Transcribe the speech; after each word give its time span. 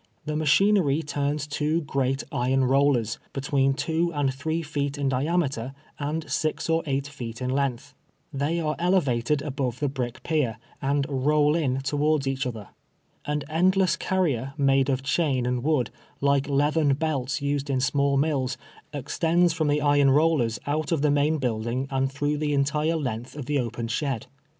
The 0.25 0.35
machinery 0.35 1.03
turns 1.03 1.45
two 1.45 1.81
great 1.83 2.23
iron 2.31 2.65
rollers, 2.65 3.19
between 3.33 3.75
two 3.75 4.11
and 4.15 4.33
three 4.33 4.63
feet 4.63 4.97
in 4.97 5.09
diameter 5.09 5.75
and 5.99 6.27
six 6.27 6.71
or 6.71 6.81
eight 6.87 7.05
feet 7.07 7.39
in 7.39 7.51
length. 7.51 7.93
Tliey 8.35 8.65
are 8.65 8.75
elevated 8.79 9.43
above 9.43 9.79
the 9.79 9.87
brick 9.87 10.23
pier, 10.23 10.57
and 10.81 11.05
roll 11.07 11.53
in 11.55 11.81
towards 11.81 12.25
each 12.25 12.47
other. 12.47 12.69
An 13.25 13.43
end 13.47 13.75
less 13.77 13.95
carrier, 13.95 14.55
made 14.57 14.89
of 14.89 15.03
chain 15.03 15.45
and 15.45 15.63
wood, 15.63 15.91
like 16.19 16.49
leathern 16.49 16.95
belts 16.95 17.39
used 17.39 17.69
in 17.69 17.79
small 17.79 18.17
mills, 18.17 18.57
extends 18.91 19.53
from 19.53 19.67
the 19.67 19.81
iron 19.81 20.09
rollers 20.09 20.57
out 20.65 20.91
of 20.91 21.03
the 21.03 21.11
main 21.11 21.39
buildino; 21.39 21.85
and 21.91 22.09
throuo 22.09 22.33
h 22.33 22.39
the 22.39 22.55
entire 22.55 22.95
length 22.95 23.35
of 23.35 23.45
the 23.45 23.59
open 23.59 23.87
shed. 23.87 24.25